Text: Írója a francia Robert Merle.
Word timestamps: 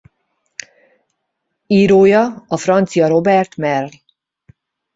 Írója 1.67 2.45
a 2.47 2.57
francia 2.57 3.07
Robert 3.07 3.55
Merle. 3.55 3.99